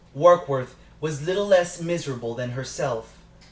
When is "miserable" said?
1.79-2.33